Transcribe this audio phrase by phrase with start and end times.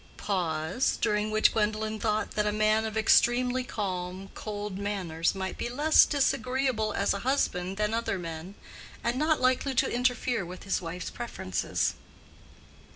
[0.17, 5.69] (Pause, during which Gwendolen thought that a man of extremely calm, cold manners might be
[5.69, 8.55] less disagreeable as a husband than other men,
[9.03, 11.93] and not likely to interfere with his wife's preferences.)